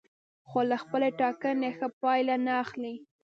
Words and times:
خو 0.47 0.59
له 0.69 0.77
خپلې 0.83 1.09
ټاکنې 1.19 1.69
ښه 1.77 1.87
پایله 2.01 2.35
نه 2.45 2.53
اخلي. 2.63 2.95